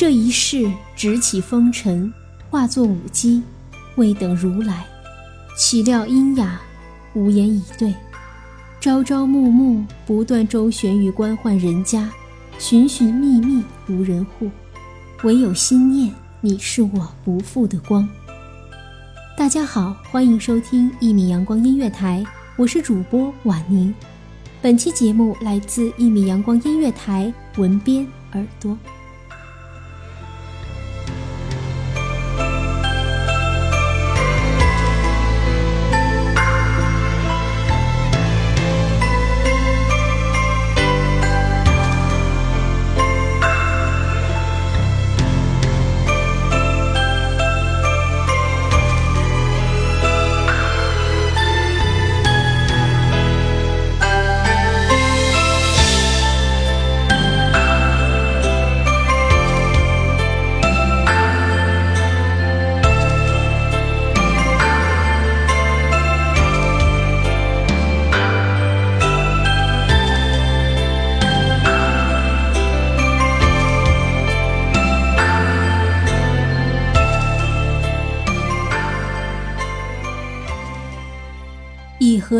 [0.00, 2.10] 这一世直起风尘，
[2.48, 3.42] 化作舞姬，
[3.96, 4.86] 未等如来。
[5.58, 6.58] 岂料阴雅，
[7.12, 7.94] 无言以对。
[8.80, 12.08] 朝朝暮暮，不断周旋于官宦人家，
[12.58, 14.50] 寻寻觅觅无人护，
[15.22, 16.10] 唯有心念，
[16.40, 18.08] 你是我不负的光。
[19.36, 22.24] 大家好，欢迎收听一米阳光音乐台，
[22.56, 23.94] 我是主播婉宁。
[24.62, 28.74] 本期节目来自一米阳光音乐台文编耳朵。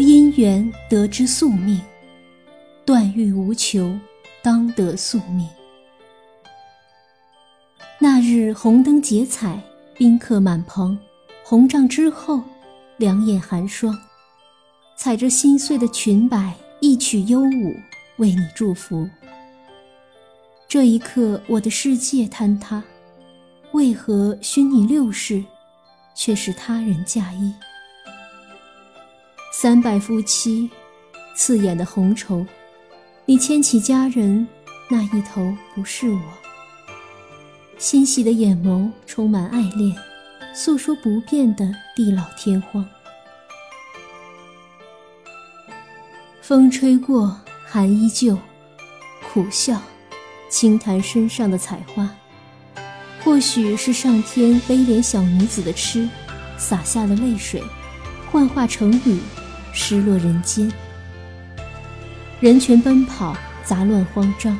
[0.00, 1.80] 因缘得知宿命？
[2.84, 3.94] 断欲无求，
[4.42, 5.46] 当得宿命。
[7.98, 9.60] 那日红灯结彩，
[9.96, 10.98] 宾客满棚，
[11.44, 12.42] 红帐之后，
[12.96, 13.98] 两眼寒霜。
[14.96, 17.74] 踩着心碎的裙摆，一曲幽舞，
[18.16, 19.08] 为你祝福。
[20.68, 22.82] 这一刻，我的世界坍塌，
[23.72, 25.42] 为何熏你六世，
[26.14, 27.54] 却是他人嫁衣？
[29.60, 30.70] 三百夫妻，
[31.34, 32.46] 刺眼的红绸，
[33.26, 34.46] 你牵起佳人，
[34.88, 36.20] 那一头不是我。
[37.76, 39.96] 欣喜的眼眸充满爱恋，
[40.54, 42.86] 诉说不变的地老天荒。
[46.40, 47.36] 风吹过，
[47.66, 48.38] 寒依旧，
[49.32, 49.82] 苦笑，
[50.48, 52.08] 轻弹身上的彩花。
[53.24, 56.08] 或许是上天悲怜小女子的痴，
[56.56, 57.60] 洒下了泪水，
[58.30, 59.18] 幻化成雨。
[59.72, 60.70] 失落人间，
[62.40, 64.58] 人群奔跑，杂乱慌张，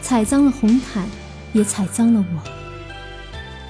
[0.00, 1.06] 踩脏了红毯，
[1.52, 2.50] 也踩脏了我。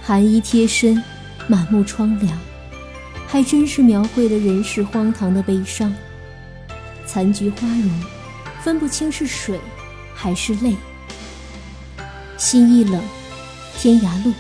[0.02, 1.02] 寒衣贴身，
[1.46, 2.38] 满目疮凉，
[3.26, 5.92] 还真是描绘了人世荒唐的悲伤。
[7.04, 7.90] 残菊花容，
[8.62, 9.58] 分不清是水
[10.14, 10.76] 还是泪。
[12.36, 13.02] 心一冷，
[13.76, 14.32] 天涯路，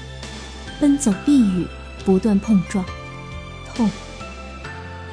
[0.78, 1.66] 奔走避雨，
[2.04, 2.84] 不断碰撞，
[3.74, 3.90] 痛。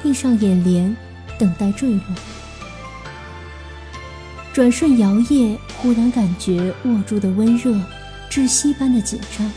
[0.02, 0.96] 闭上眼帘。
[1.38, 2.00] 等待坠落，
[4.52, 7.78] 转瞬摇曳，忽然感觉握住的温热，
[8.30, 9.50] 窒息般的紧张，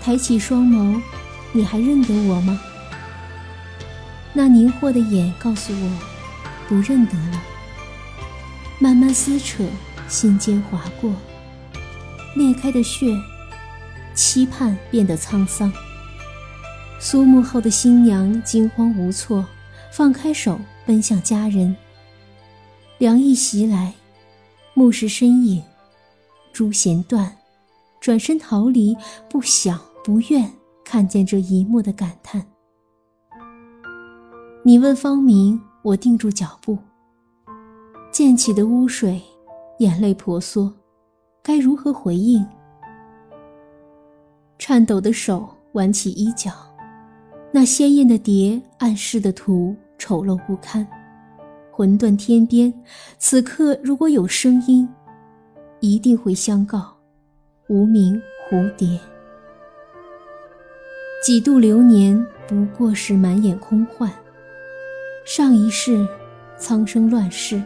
[0.00, 1.00] 抬起双眸，
[1.52, 2.60] 你还认得我吗？
[4.32, 5.90] 那凝惑的眼告诉我，
[6.68, 7.42] 不认得了。
[8.80, 9.62] 慢慢撕扯，
[10.08, 11.14] 心间划过，
[12.34, 13.16] 裂开的血，
[14.14, 15.72] 期盼变得沧桑。
[16.98, 19.46] 苏幕后的新娘惊慌无措，
[19.96, 21.72] 放开手奔向家人。
[22.98, 23.94] 凉意袭来，
[24.74, 25.62] 目视身影，
[26.52, 27.32] 朱弦断，
[28.00, 28.96] 转身逃离，
[29.30, 30.50] 不想不愿
[30.84, 32.44] 看见这一幕的感叹。
[34.64, 36.76] 你问方明，我定住脚步。
[38.10, 39.22] 溅起的污水，
[39.78, 40.74] 眼泪婆娑，
[41.40, 42.44] 该如何回应？
[44.58, 46.50] 颤抖的手挽起衣角，
[47.52, 50.86] 那鲜艳的蝶，暗示的图，丑陋不堪。
[51.70, 52.72] 魂断天边，
[53.18, 54.88] 此刻如果有声音，
[55.80, 56.96] 一定会相告：
[57.68, 58.98] 无名蝴蝶。
[61.22, 64.10] 几度流年，不过是满眼空幻。
[65.24, 66.06] 上一世，
[66.58, 67.62] 苍生乱世。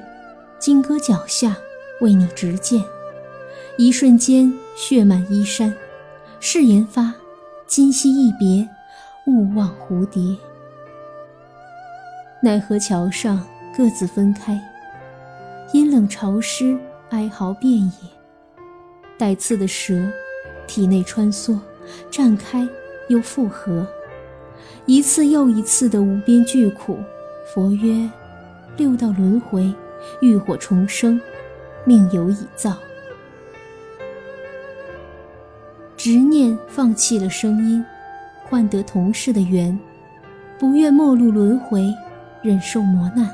[0.59, 1.57] 金戈脚下，
[2.01, 2.83] 为你执剑，
[3.77, 5.75] 一瞬间血满衣衫。
[6.41, 7.13] 誓言发，
[7.67, 8.69] 今夕一别，
[9.27, 10.37] 勿忘蝴蝶。
[12.41, 13.45] 奈何桥上
[13.77, 14.61] 各自分开，
[15.73, 16.79] 阴冷潮湿，
[17.11, 17.93] 哀嚎遍野。
[19.17, 20.09] 带刺的蛇，
[20.67, 21.59] 体内穿梭，
[22.11, 22.67] 绽开
[23.09, 23.85] 又复合，
[24.87, 26.99] 一次又一次的无边巨苦。
[27.53, 28.09] 佛曰：
[28.77, 29.75] 六道轮回。
[30.21, 31.21] 浴火重生，
[31.85, 32.77] 命由已造。
[35.97, 37.85] 执念放弃了声音，
[38.45, 39.77] 换得同世的缘，
[40.57, 41.93] 不愿末路轮回，
[42.43, 43.29] 忍受磨难，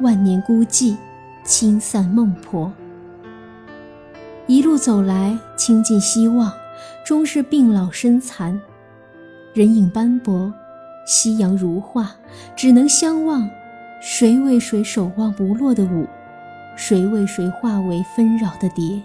[0.00, 0.96] 万年孤寂，
[1.44, 2.72] 清散孟婆。
[4.46, 6.52] 一路走来，倾尽希望，
[7.04, 8.60] 终是病老身残，
[9.54, 10.52] 人影斑驳，
[11.06, 12.10] 夕阳如画，
[12.54, 13.48] 只能相望。
[14.02, 16.06] 谁为谁守望不落的舞？
[16.76, 19.00] 谁为谁化为纷扰的蝶？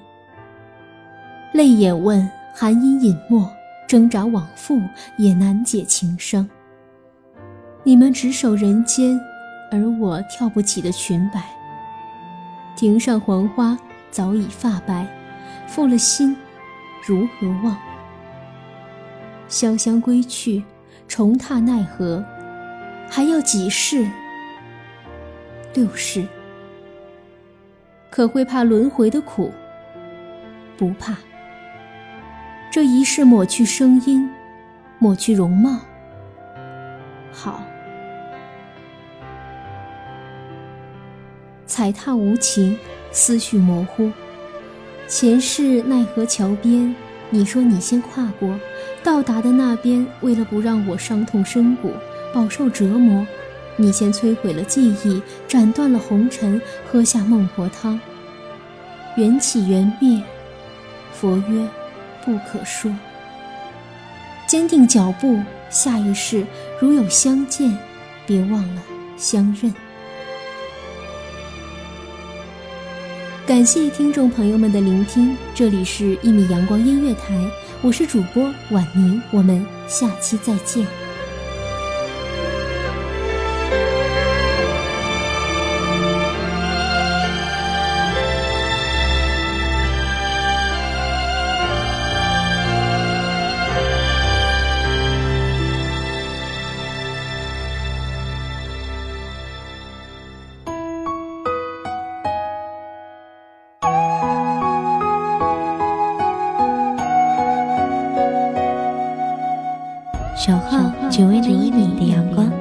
[1.53, 3.49] 泪眼问，寒音隐没，
[3.87, 4.79] 挣扎往复
[5.17, 6.47] 也难解情伤。
[7.87, 9.21] 你们只守人间，
[9.71, 11.43] 而我跳不起的裙摆。
[12.75, 13.77] 庭上黄花
[14.09, 15.05] 早已发白，
[15.67, 16.35] 负了心，
[17.05, 17.77] 如何忘？
[19.47, 20.63] 潇湘归去，
[21.07, 22.25] 重踏奈何？
[23.07, 24.09] 还要几世？
[25.75, 26.25] 六世，
[28.09, 29.51] 可会怕轮回的苦？
[30.75, 31.15] 不怕。
[32.71, 34.27] 这一世抹去声音，
[34.97, 35.79] 抹去容貌，
[37.35, 37.61] 好。
[41.67, 42.77] 踩踏无情，
[43.11, 44.09] 思绪模糊。
[45.07, 46.95] 前世奈何桥边，
[47.29, 48.57] 你说你先跨过，
[49.03, 51.91] 到达的那边，为了不让我伤痛深谷，
[52.33, 53.27] 饱受折磨。
[53.75, 57.99] 你先摧毁了记忆，斩断了红尘，喝下孟婆汤。
[59.17, 60.23] 缘起缘灭，
[61.11, 61.67] 佛曰
[62.23, 62.89] 不可说。
[64.55, 65.37] 坚定脚步，
[65.69, 66.45] 下一世
[66.79, 67.77] 如有相见，
[68.25, 68.81] 别忘了
[69.17, 69.73] 相认。
[73.45, 77.35] 感谢听众朋友们的聆听，这里是《一米阳光音乐台》，
[77.81, 80.87] 我是主播婉宁，我们下期再见。
[111.95, 112.51] 的阳光，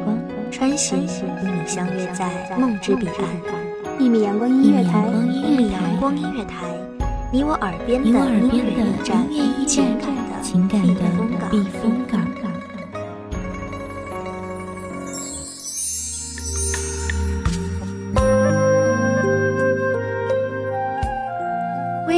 [0.51, 1.07] 穿行与
[1.43, 3.19] 你相约在梦之彼岸。
[3.99, 6.67] 一米阳光音乐台，一米阳光音乐台，
[7.33, 8.85] 你我耳边的音乐
[9.31, 9.87] 驿站，
[10.43, 11.14] 情感的避风